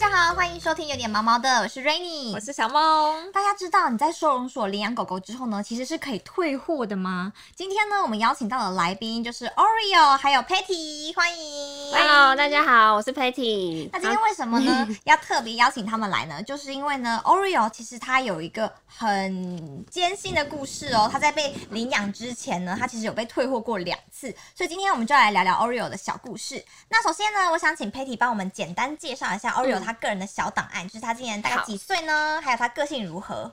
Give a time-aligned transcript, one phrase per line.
[0.00, 3.32] 大家好，欢迎收听有点毛毛的，我是 Rainy，我是小梦。
[3.32, 7.32] 大家知道你在收容所领养狗狗之后呢，其实是可以退货的吗？
[7.56, 11.92] 今天呢，我们邀请到的来宾就是 Oreo 还有 Patty，欢迎。
[11.92, 13.90] Hello，大家好，我是 Patty。
[13.92, 14.86] 那今天为什么呢？
[15.02, 16.40] 要特别邀请他们来呢？
[16.44, 21.08] 就是因为呢，Oreo 其实他有一个很艰辛的故事哦。
[21.10, 26.64] 他在被领养之前呢，他其实有被退货过两次，所以今天我们就来聊聊 Oreo 的小故事。
[26.88, 32.38] 那首先呢，我想请 Patty 帮我们简单介绍一下 Oreo 他个人的小档案，就是他今年大概几岁呢？
[32.44, 33.50] 还有他个性如何？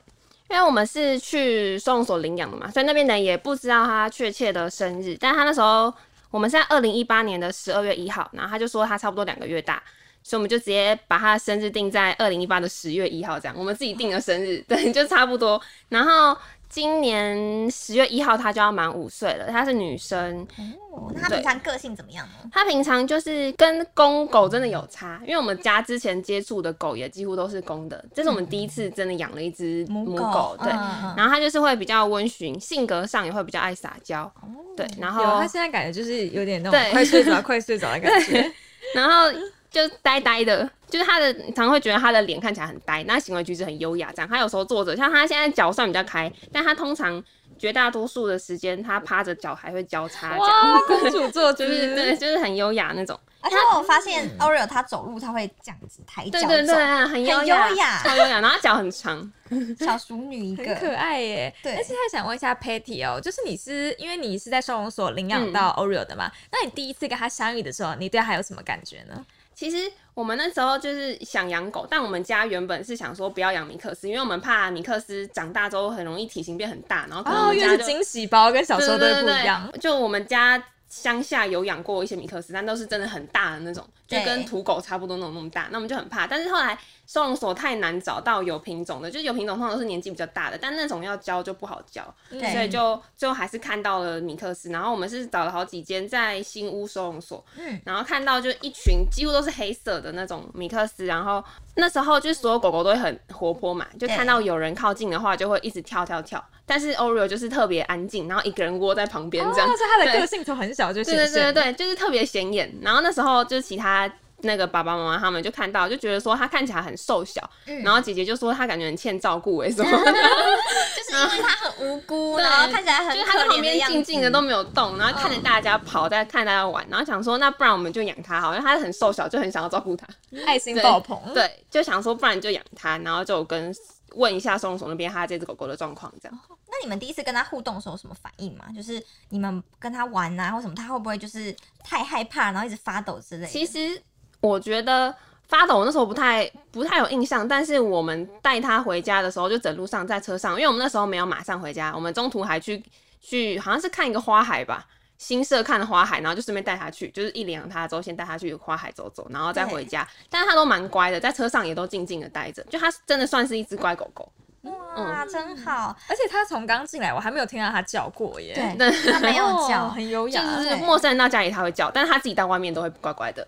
[0.49, 5.17] 因为我们是去收容所领养的嘛，所以那边的人也不知道他确切的生日。
[5.17, 5.91] 但他那时候，
[6.30, 9.81] 我们是在二零一八年的十二月一号，然后他就说他差不多两个月大，
[10.21, 15.59] 所以我们就直接把他的生日定在二零一八的十月一号，这样我们自己定的生日，对，就差不多。
[15.88, 16.38] 然后
[16.76, 20.46] 今年十月一号她就要满五岁了，她是女生，
[20.92, 22.50] 哦，那她平常个性怎么样呢？
[22.52, 30.70] 她平常就是跟公狗真的有差，因为我们家之前接触的狗也几乎都是公的，这是我们第一次真的养了一只母母狗，对。
[30.70, 34.30] 然后它就是会比较温驯，性格上也会比较爱撒娇，
[34.76, 34.86] 对。
[35.00, 38.52] 然，后他现在感觉就是有点那种快睡着、快睡着的感觉。
[38.94, 39.32] 然后
[39.76, 44.30] 就呆呆的，就是他的常会觉得他的脸看起来很呆，那行为举止很优雅，这样。
[44.30, 47.22] 他有时候坐着，像他现在脚算比较开，但他通常
[47.59, 50.72] 绝大多数的时间他趴着脚还会交叉，这样。
[50.72, 53.20] 哇，公主坐 就，是对，就是很优雅那种。
[53.42, 58.39] 而且我发现 Oreo 他走路他会这样子抬脚走，对对对，很优雅，优雅超优雅。
[58.39, 59.30] 然后脚很长，
[59.78, 60.73] 小淑女一很个。
[60.76, 61.54] 可爱耶。
[61.62, 66.32] 对但是还想问一下 Patty 哦，就是你是因为你是在收容所领养到 Oreo 的嘛？
[66.52, 69.23] 那你第一次跟他相遇的时候，你对他有什么感觉呢？
[69.56, 69.78] 其实
[70.14, 79.67] 我们那时候就是想养狗，但我们家原本是想说不要养米克斯，因为我们怕米克斯长大之后很容易体型变很大，然后可能我哦，们家就、因为是惊喜包，跟小时候都不一样。
[79.72, 86.28] 对就我们家乡下有养过一些米克斯，但都是真的很大的那种，就跟土狗差不多那种那么大，那我们就很怕。
[86.28, 94.70] 但是后来收容所太难找到有品种的，就是有品种通常都是年纪比较大的，但那种要教就不好教，所以就最后还是看到了米克斯。
[94.70, 101.43] 然后我们是找了好几间在新屋收容所，嗯然后看到就一群几乎都是黑色的那种米克斯，然后
[101.76, 106.43] 那时候就是所有狗狗都会很活泼嘛，就看到有人靠近的话就会一直跳跳跳。
[106.67, 109.70] 但是 Oreo 就是特别安静，然后一个人窝在旁边这样。
[109.70, 111.27] 哦，所以他的个性就很小就显对。
[111.27, 112.73] 对对对对，就是特别显眼。
[112.82, 114.11] 然后那时候就是其他
[114.45, 120.11] 那个爸爸妈妈他们就看到，就觉得说他看起来很瘦小，嗯然后姐姐就说他感觉很欠照顾为、什么的，
[120.95, 130.07] 就是因为他很无辜，对然后看起来很就是他旁边静静的都没有动，然后看着大家跑，在看大家玩，然后想说那不然我们就养他好，因为它很瘦小，就很想要照顾它。
[130.45, 131.19] 爱心爆棚。
[131.34, 133.74] 对，就想说不然就养它，然后就跟
[134.16, 136.39] 问一下松鼠那边他这只狗狗的状况这样。
[136.68, 138.66] 那你们第一次跟他互动的时候有什么反应吗？
[138.75, 143.48] 就是你们跟他玩啊，或什么，他会不会就是太害怕，然后一直发抖之类的？
[143.48, 144.01] 其实
[144.45, 145.13] 我觉得
[145.48, 152.84] 发抖那时候不太不太有印象，但是我们带他回家的时候，就整路上在车上，因为我们那时候没有马上回家，我们中途还去
[153.19, 154.86] 去好像是看一个花海吧。
[155.18, 160.06] 新社看的花海，然后就顺便带他去，就是一领养他之后，先带他去花海走走，然后再回家。
[160.30, 164.30] 但是他都蛮乖的，在车上也都静静的待着，就他真的算是一只乖狗狗。
[164.63, 168.75] 哇，真好，而且他从刚进来，我还没有听到他叫过耶。
[168.78, 169.88] 对， 对，他没有哦叫。
[169.88, 170.42] 很优雅。
[170.57, 173.48] 就是陌生人到家里他会叫，但是他自己到外面都会乖乖的。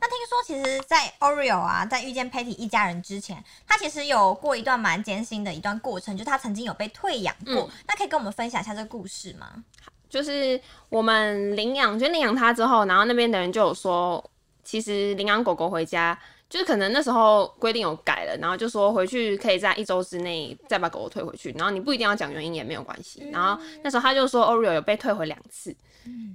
[0.00, 7.54] 那听说其实，在 Oreo 啊，在遇见 Patty 一家人之前，他其实有过一段蛮艰辛的一段过程，就是他曾经有被退养过。
[7.54, 9.64] 嗯那可以跟我们分享一下这个故事吗？
[10.08, 14.22] 就是我们领养，就领养它之后，然后那边的人就有说，
[14.64, 16.18] 其实领养狗狗回家，
[16.50, 23.30] 就是可能那时候规定有改了，然后就说回去可以在一周之内再把狗狗退回去，然后你不一定要讲原因也没有关系。
[23.32, 25.74] 然后那时候他就说 Oreo 有被退回两次，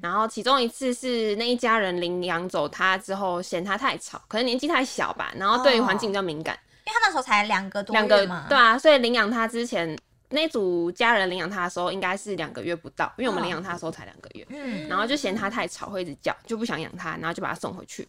[0.01, 6.57] 然后其中一次是那一家人领养走它之后嫌它太吵，可能年纪太小吧，然后对于环境比较敏感。
[6.87, 9.97] 因为他那时候才两个多两个月嘛，对啊，所以领养它之前，
[10.29, 18.07] 那组家人领养它的时候应该是两个月不到，因为我们领养它的时候才两个月，嗯，然后就嫌它太吵，会一直叫，就不想养它，然后就把它送回去。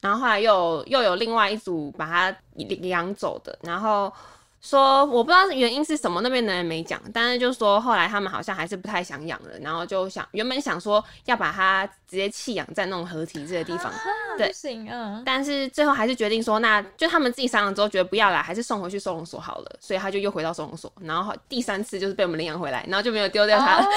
[0.00, 4.12] 然后后来又又有另外一组把它领养走的，然后
[4.60, 13.92] 说我不知道原因是什么，那边的人没讲，但是就说后来他们好像还是不太想养了，然后就想原本想说要把它直接弃养在那种合体这个地方，
[14.36, 15.22] 对不行啊。
[15.24, 23.84] 但是最后还是决定说，那就他们自己商量之后觉得不要啦，还是送回去收容所好了，所以他就又回到收容所，然后第三次就是被我们领养回来，然后就没有丢掉它了。
[23.84, 23.88] 哦，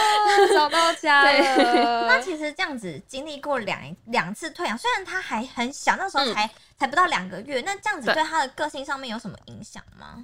[0.53, 2.07] 找到家了。
[2.07, 10.23] 那其实这样子经历过两两次退养，虽然他还很小，那时候嗯才、才不到两个月，那这样子对对他的个性上面有什么影响吗？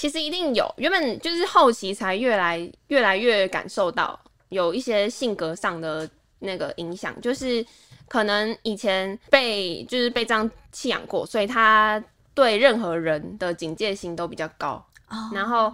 [0.00, 4.18] 其实一定有，原本就是后期才越来越来越感受到
[4.48, 6.08] 有一些性格上的
[6.38, 7.62] 那个影响，就是
[8.08, 12.02] 可能以前被就是被这样弃养过，所以他
[12.32, 15.70] 对任何人的警戒心都比较高，哦然后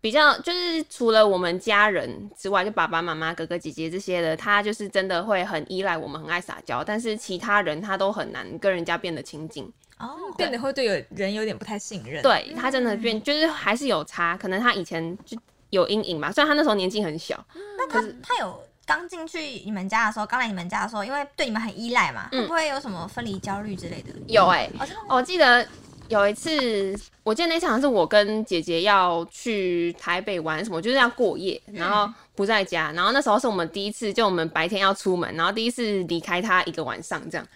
[0.00, 9.72] 比较就是除了我们家人之外，就爸爸妈妈、哥哥姐姐这些的，他就是真的会很依赖我们，很爱撒娇，但是其他人他都很难跟人家变得亲近。
[10.02, 15.38] 哦，变得会对有人有点不太信任。，对他真的变，就是还是有差，可能他以前就
[15.70, 17.42] 有阴影吧，虽然他那时候年纪很小，
[17.78, 22.42] 那他他有刚进去你们家的时候，刚来你们家的时候，因为对你们很依赖嘛，嗯。
[22.42, 24.12] 会不会有什么分离焦虑之类的？
[24.26, 24.68] 有哎、
[25.08, 25.66] 我记得
[26.08, 37.46] 有一次，我记得那场是我跟姐姐要去台北玩什么，就是要过夜，然后不在家，然后那时候是我们第一次，就我们白天要出门，然后第一次离开他一个晚上这样。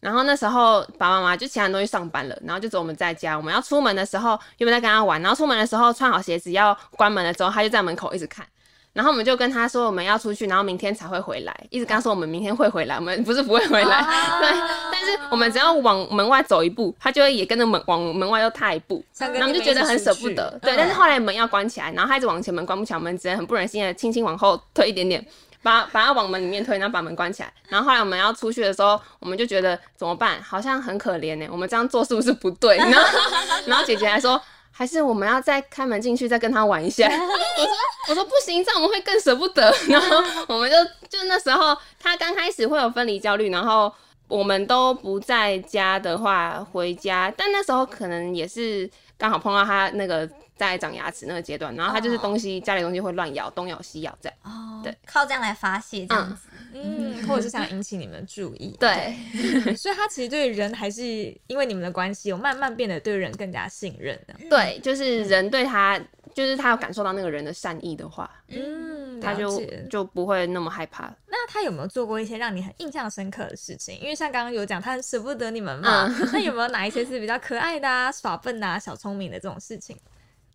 [0.00, 3.36] 然后那时候爸爸妈妈就其他人都去上班了，然后就只有我们在家。
[3.36, 8.46] 我们要出门的时候，原本在跟他玩，然后出门的时候穿好鞋子要关门了之后，他就在门口一直看。
[8.94, 14.06] 然后我们就跟他说我们要出去，然后明天才会回来，一直跟他说我们明天会回来，我们不是不会回来，哦
[14.40, 14.50] 对。
[14.90, 20.74] 但是我们只要往门外走一步，他就会也跟着门往门外又踏一步，然后我们就觉得很舍不得，对。
[20.74, 25.24] 嗯但是后来门要关起来，然后他一直往前门关不起来，我们只能很不忍心的轻轻往后推一点点，
[25.62, 27.52] 把把他往门里面推，然后把门关起来。
[27.68, 30.42] 然后后来我们要出去的时候，我们就觉得怎么办？
[30.42, 32.76] 好像很可怜呢，我们这样做是不是不对？
[32.76, 33.02] 然后
[33.66, 34.40] 然后姐姐还说。
[34.70, 37.04] 还是我们要再开门进去，再跟他玩一下。
[37.10, 37.72] 我说
[38.10, 39.74] 我说不行，这样我们会更舍不得。
[39.88, 40.76] 然后我们就
[41.08, 43.92] 就那时候他刚开始会有分离焦虑，然后
[44.28, 54.38] 我们都不在家的话回家，但那时候可能也是刚好碰到他那个在长牙齿那个阶段，然后他就是东西、家里东西会乱咬，东咬西咬这样。
[54.42, 56.48] 哦，对，靠这样来发泄这样子。
[56.74, 58.76] 嗯，或者是想引起你们的注意。
[58.78, 59.16] 对，
[59.74, 61.02] 所以他其实对人还是
[61.46, 64.34] 因为你们的关系，有慢慢变得对人更加信任的。
[64.50, 65.98] 对，就是人对他，
[66.38, 71.12] 就是他有感受到那个人的善意的话，嗯，他就就不会那么害怕。
[71.26, 73.98] 那他有没有做过一些让你很印象深刻的事情？
[74.00, 76.06] 因为像刚刚有讲，他很舍不得你们嘛。
[76.06, 79.96] 嗯 那有没有哪一些是比较可爱的啊、耍笨啊、小聪明的这种事情？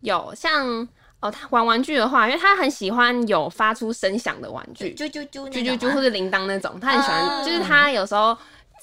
[0.00, 0.88] 有像
[1.20, 8.34] 哦，他玩玩具的话，因为他很喜欢有发出声响的玩具，啾啾啾，啾啾啾或者铃铛那种，他很喜欢，嗯就是他有时候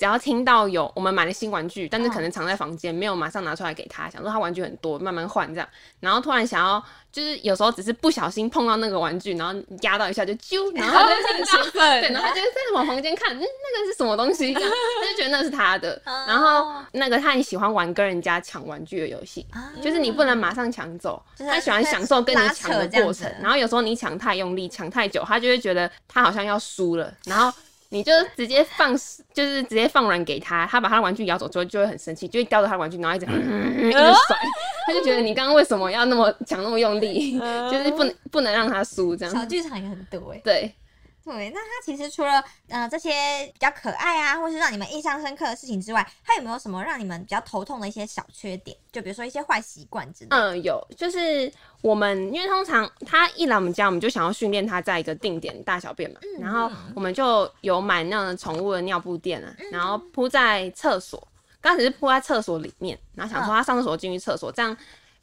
[0.01, 5.69] 只要听到有我们买了新玩具，但是可能藏在房间，没有马上拿出来给他，想说他玩具很多，慢慢换这样，
[5.99, 11.45] 然后突然想要，就是有时候只是不小心碰到那个玩具，然后压到一下就啾，然后他就听到。
[11.45, 14.51] 兴奋 对，然后他就在往房间看，嗯，那个是什么东西？
[14.55, 15.93] 这样他就觉得那是他的。
[16.07, 23.31] 哦然后那个他很喜欢玩跟人家抢玩具的游戏，啊就是你不能马上抢走，他喜欢享受跟你抢的过程。
[23.39, 27.55] 然后有时候你抢太用力、抢太久，他就会觉得他好像要输了，然后
[27.93, 28.95] 你就直接放，
[29.33, 34.37] 就是直接放软给他，他把他的玩具咬走之后就会很生气，就会叼着他的玩具，然后一直、一直甩，
[34.87, 37.37] 他就觉得你刚刚为什么要那么抢那么用力，
[37.69, 39.45] 就是不能不能让他输这样小。
[39.45, 40.41] 剧场也很多哎。
[40.41, 40.73] 对，
[41.23, 43.11] 对，那它其实除了呃这些
[43.53, 48.75] 比较可爱啊，或是让你们印象深刻的事情之外，它有没有什么让你们比较头痛的一些小缺点？
[48.91, 50.37] 就比如说一些坏习惯之类的。
[50.37, 51.51] 嗯，有，就是
[51.81, 61.27] 我们因为通常它一来我们家，我们就想要训练它在一个定点大小便嘛，然后我们就有买那种宠物的尿布垫啊，然后铺在厕所，
[61.61, 64.75] 刚开始是铺在厕所里面，然后想说他上厕所进去厕所，这样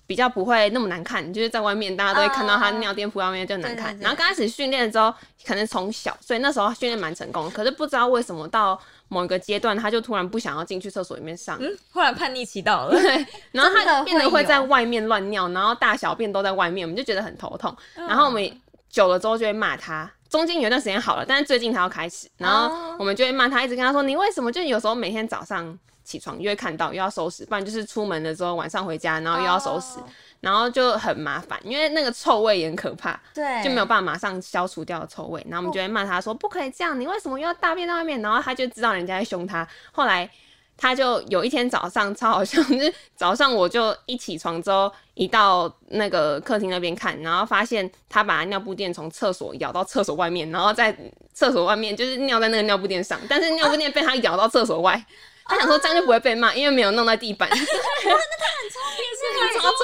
[0.09, 3.95] 比较不会那么难看，就是在外面大家都会看到他尿垫铺在外面就难看。
[3.99, 5.13] 然后刚开始训练的时候，
[5.47, 11.59] 可能从小，所以那时候训练蛮成功的，可是不知道为什么到某一个阶段，他就突然不想要进去厕所里面上。
[11.61, 12.93] 嗯，忽然叛逆期到了。
[12.99, 17.77] 对然后他变得会在外面乱尿，然后大小便都在外面，我们就觉得很头痛。
[17.97, 20.11] 嗯然后我们久了之后就会骂他。
[20.31, 25.79] 中间有一段时间好了，但是最近他要开始，然后哦我们就会骂他，一直跟他说：“你为什么？”就有时候每天早上
[26.09, 30.05] 起床又会看到，又要收拾，不然就是出门的时候晚上回家，然后又要收拾，哦
[30.41, 33.21] 然后就很麻烦，因为那个臭味也很可怕。
[33.35, 38.23] 对，就没有办法马上消除掉臭味，然后我们就会骂他说不可以这样，你为什么又要大便在外面？
[38.23, 39.67] 然后他就知道人家在凶他。
[39.91, 40.31] 后来
[40.77, 50.97] 他就有一天早上超好笑，就是早上我就一起床之后，一到那个客厅那边看，然后发现他把尿布垫从厕所咬到厕所外面，然后在
[51.35, 55.05] 厕所外面就是尿在那个尿布垫上，但是尿布垫被他咬到厕所外。
[55.49, 57.49] 他想说这样就不会被骂，因为没有弄在地板。
[57.51, 57.57] 超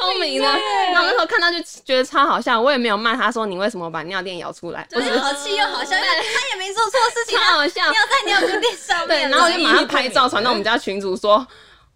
[0.01, 0.47] 聪明的。
[0.47, 7.83] 然后那时候看到就觉得超好笑，我也没有骂他说你为什么把尿垫咬出来，我只是就好气又好笑，因为他也没做错事情，超好笑。
[7.91, 11.47] 尿在尿布垫上面对，然后我就马上拍照传到我们家群主说。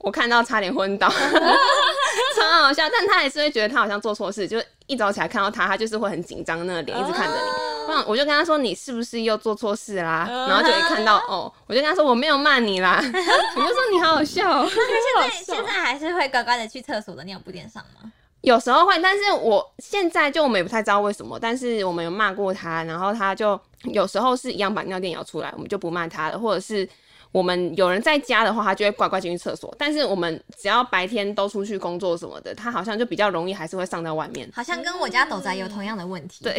[0.01, 1.17] 我看到差点昏倒， 超
[2.63, 4.57] 好笑，但他还是会觉得他好像做错事，就
[4.87, 7.68] 一早起来看到他，他就是会很紧张，那个脸一直看着你。
[7.89, 13.01] 那我就跟他说：“你是不是又做错事啦？”然后就一看到哦，我就跟他说：“我没有骂你啦。
[13.03, 14.77] ”我就说：“你好好笑哦。”现
[15.17, 18.13] 在 现在还是会乖乖的去厕所的尿布垫上吗？
[18.43, 26.89] 有时候会，但是我现在就我们也不太知道为什么，但是我们有骂过他，然后他就有时候是一样把尿垫咬出来，我们就不骂他了，或者是
[27.33, 29.75] 我们有人在家的话，他就会乖乖进去厕所。
[29.79, 34.49] 但是我们只要白天都出去工作什么的，他好像就比较容易还是会上在外面。
[34.55, 36.45] 好像跟我家斗仔有同样的问题。
[36.45, 36.55] 对，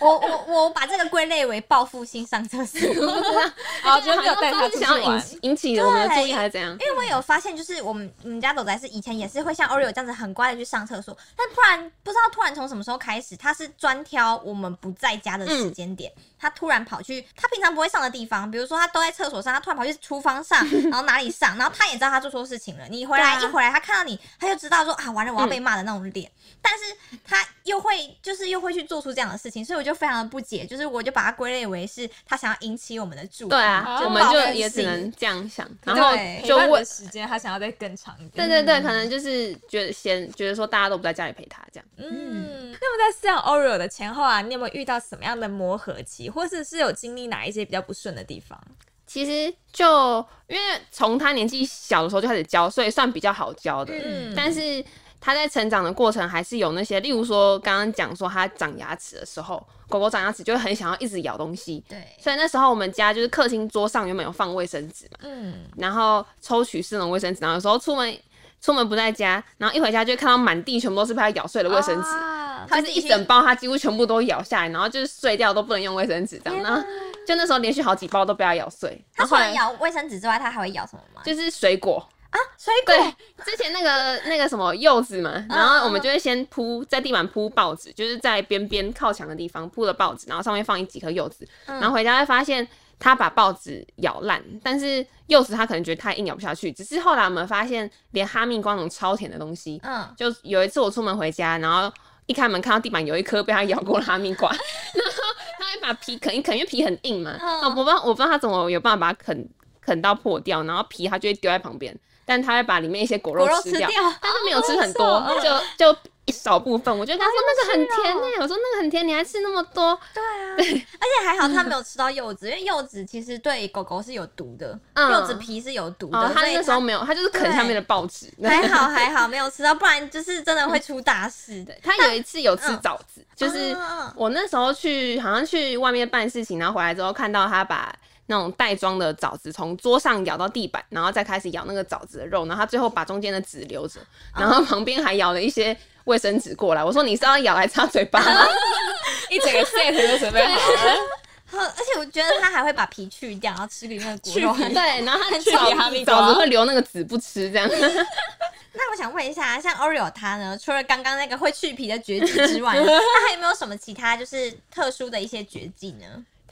[0.00, 3.08] 我我我把这个归类为报复性上厕所，因
[3.82, 6.72] 好，就没有带他好出想要引起引起我们的注意还是怎样？
[6.72, 23.42] 因为我有发现，就是我们我们家斗仔是以前也是会像 Oreo 这样子很乖的去上厕所，但突然不知道突然从什么时候开始，他是专挑我们不在家的时间点，他突然跑去他平常不会上的地方，比如说他都在厕所上，他突然跑去厨房上， 然后哪里上，然后他也知道他做错事情了，你回来、啊。
[23.42, 26.30] 一回来，他看到你，他就知道说啊完了我要被骂的那种脸，
[26.62, 36.42] 但是他又会就是又会去做出这样的事情，所以我就非常的不解，就是我就把它归类为是他想要引起我们的注意，对啊，我们就也只能这样想，然后对。
[36.46, 38.48] 就问陪伴的，时间，他想要再更长一点。
[38.48, 41.86] 对对对，可能就是觉得先觉得说大家都不在家里陪他这样。
[41.96, 48.60] 嗯，那么在饲养 Oreo 的前后啊，你有没有遇到什么样的磨合期，或者是有经历哪一些比较不顺的地方？
[49.06, 50.18] 其实就
[50.48, 53.94] 因为从他年纪小的时候就开始教，所以算比较好教的。
[53.94, 54.84] 嗯但是
[55.20, 61.82] 他在成长的过程还是有那些，例如说刚刚讲说他长牙齿的时候，狗狗长牙齿就会很想要一直咬东西。
[61.88, 68.18] 对，所以那时候我们家就是客厅桌上原本有放卫生纸嘛，嗯，然后抽取式那种卫生纸，然后有时候出门
[68.60, 72.08] 出门不在家，然后一回家就会看到满地全部都是被他咬碎的卫生纸。
[72.08, 76.80] 啊就是一整包，它几乎全部都咬下来，然后就是碎掉都不能用卫生纸这样，然后
[77.26, 79.04] 就那时候连续好几包都被它咬碎。
[79.14, 81.22] 他除了咬卫生纸之外，它还会咬什么吗？
[81.24, 81.98] 就是水果，
[82.30, 82.94] 啊，水果。
[82.94, 92.66] 对，之前那个那个什么柚子嘛，然后我们就会先铺在地板铺报纸，就是在边边靠墙的地方铺了报纸，然后上面放一几颗柚子，然后回家会发现
[92.98, 101.92] 他把报纸咬烂，但是柚子他可能觉得太硬咬不下去，只是后来我们发现连哈密瓜那种超甜的东西，嗯，就有一次我出门回家，然后
[102.26, 105.22] 一开门看到地板有一颗被它咬过的哈密瓜， 然后
[105.58, 107.60] 它会把皮啃一啃，因为皮很硬嘛，嗯。
[107.62, 109.48] 我不知道我不知道它怎么有办法把它啃
[109.80, 116.92] 啃到破掉，然后皮它就会丢在旁边，但他会把里面一些果肉吃掉，吃掉，但是没有吃很多，哦就就一少部分。
[116.98, 119.96] 我就跟他说那个很甜呢、我说那个很甜，你还吃那么多？
[120.12, 128.26] 对啊， 而且还好他没有吃到柚子， 因为柚子其实对狗狗是有毒的，嗯柚子皮是有毒的，哦，他那时候没有，他就是啃下面的报纸。
[128.42, 131.72] 还好还好没有吃到，不然就是真的会出大事 的。
[131.80, 137.94] 他有一次有吃枣子，就是嗯我那时候去好像去外面办事情，然后回来之后看到他把
[138.26, 144.00] 那种袋装的枣子从桌上咬到地板，然后再开始咬那个枣子的肉，然后他最后把中间的籽留着，
[144.36, 146.84] 然后旁边还咬了一些卫生纸过来。
[146.84, 148.46] 我说你是要咬来擦嘴巴吗？
[149.30, 150.96] 一整个 set 都准备好了。
[151.48, 154.52] 好而且我觉得他还会把皮去掉，然后吃里面的果肉。
[154.68, 157.68] 对，然后他去枣皮枣子会留那个籽不吃，这样。
[158.78, 166.06] 那我想问一下，像 Oreo 它呢，除了刚刚那个会去皮的绝技之外呢，它还有没有什么其他就是特殊的一些绝技呢？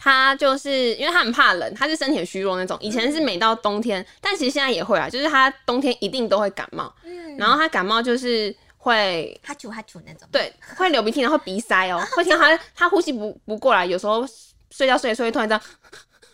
[0.04, 2.76] 他就是因为他很怕冷，他是身体很虚弱那种。
[2.78, 10.28] 以前是每到冬天，但其实现在也会啊，就是他冬天一定都会感冒，嗯，然后他感冒就是会哈啾哈啾那种。
[10.30, 14.26] 对会流鼻涕，然后鼻塞哦， 会听到他他呼吸不不过来，有时候
[14.70, 15.62] 睡觉睡一睡突然这样，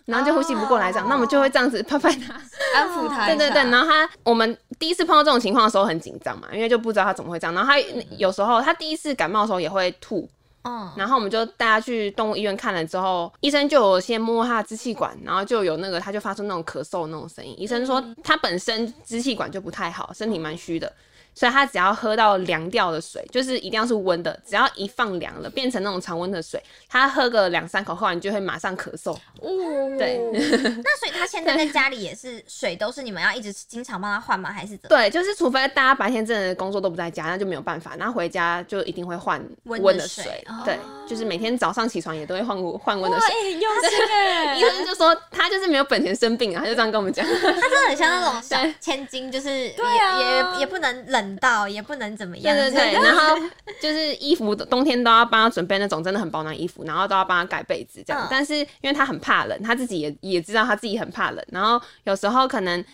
[0.07, 2.35] 然后就呼吸不过来这样，那我们就会这样子拍拍他。
[2.75, 3.27] 安抚他。
[3.27, 7.55] 对对对，然后他我们第一次碰到这种情况的时候很紧张嘛，因为就不知道他怎么会这样。
[7.55, 7.79] 然后他
[8.19, 10.29] 有时候他第一次感冒的时候也会吐，
[10.63, 17.55] 嗯，然后我们就带他去动物医院看了之后，医生就有先摸摸他的支气管，然后就有那个他就发出那种咳嗽那种声音。
[17.59, 20.93] 医生说他本身支气管就不太好，身体蛮虚的。
[21.35, 29.13] 所以他只要喝到凉掉的水，就是一定要是温的，只要一放凉了，变成那种常温的水，他喝个两三口，喝完就会马上咳嗽。
[29.41, 29.51] 哦
[29.99, 34.51] 对 那所以他现在在家里也是水都是你们要一直经常帮他换吗？
[34.53, 34.89] 还是怎么？
[34.89, 43.29] 对，就是除非大家白天真的工作都不在家，那就没有办法，那回家就一定会换温的水对，就是每天早上起床也都会换换温的，水。
[43.31, 44.61] 哎，很用心哎 医。
[44.61, 47.25] 生就说他就是没有本钱生病啊，他就这样跟我们讲。
[47.27, 52.57] 他真的很像那种 小千金，就是也、对啊也也不能冷到，也不能怎么样。
[52.57, 53.37] 对对对， 然后
[53.81, 58.23] 就是衣服冬天都要帮他准备那种真的很保暖衣服，然后都要帮他盖被子这样。
[58.23, 62.85] 嗯但是因为他很怕冷，他自己也也知道他自己很怕冷，然后有时候可能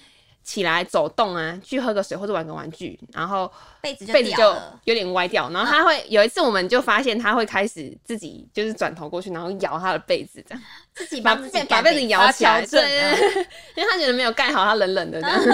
[0.46, 4.56] 起来走动啊，去喝个水或者玩个玩具，然后被子就被子就。
[4.84, 10.62] 有点歪掉，然后他会有一次我们就发现他会开始自己就是转头过去，然后摇他的被子这样，
[10.94, 12.80] 自己把帮自己把被子摇起来，对
[13.74, 15.40] 因为他觉得没有盖好，他冷冷的这样。
[15.42, 15.50] 可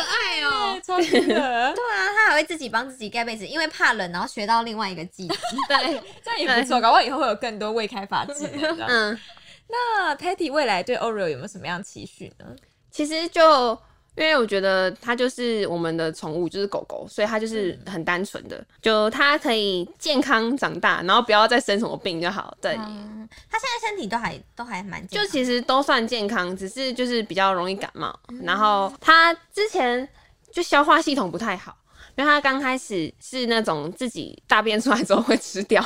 [0.00, 0.76] 爱哦。
[0.84, 5.36] 超可爱， 对啊，他还会自己帮自己盖被子，因为怕冷，然后学到另外一个技能。
[5.68, 8.76] 对，这样也不错，搞不好以后会有更多未开发技能。
[8.88, 9.20] 嗯。
[9.68, 12.46] 那 Patty 未来对 Oreo 有没有什么样期许呢？
[12.94, 13.76] 其实就
[14.16, 22.56] 因为我觉得它就是我们的宠物，就是狗狗，所以它就是很单纯的，就它可以健康长大，然后不要再生什么病就好。
[22.60, 28.16] 对，嗯，他现在身体都还都还蛮就其实都算健康，只是就是比较容易感冒。
[28.44, 30.08] 然后它之前
[30.52, 31.76] 就消化系统不太好，
[32.14, 35.84] 因为它刚开始是那种自己大便出来之后会吃掉。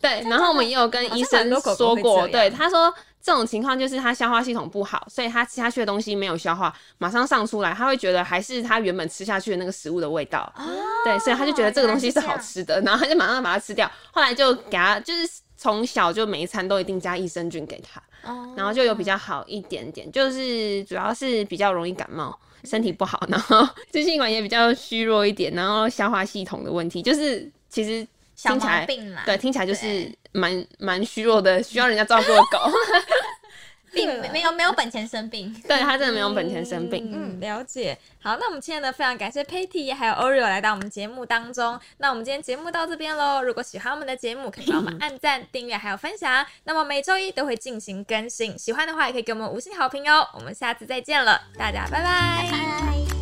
[0.00, 10.52] 对，然后我们也有跟医生说过，对，他说这种情况就是他消化系统不好，所以他吃下去的东西没有消化，马上上出来，他会觉得还是他原本吃下去的那个食物的味道。
[11.04, 13.90] 对，所以他就觉得这个东西是好吃的，然后他就马上把它吃掉。
[14.10, 18.00] 后来就给他，就是从小就每一餐都一定加益生菌给他，
[18.30, 22.34] 哦然后就有比较好一点点，就是主要是比较容易感冒，
[22.64, 28.06] 身体不好，然后 支气管也比较虚弱一点，然后消化系统的问题，就是其实
[28.42, 28.86] 听起来
[29.26, 32.70] 对听起来就是对蛮蛮虚弱的，需要人家照顾的狗。
[33.92, 35.52] 并没没有没有本钱生病。
[35.66, 37.10] 对他真的没有本钱生病。
[37.12, 37.98] 嗯，了解。
[38.22, 41.76] 好，那我们今天呢，非常感谢 Patty 还有 Oreo 来到我们节目当中。
[41.96, 43.42] 那我们今天节目到这边喽。
[43.42, 46.46] 如果喜欢我们的节目，可以帮我们按赞、订阅还有分享。
[46.62, 50.24] 那么每周一都会进行更新，喜欢的话也可以给我们五星好评哦。
[50.34, 53.19] 我们下次再见了，大家拜拜拜。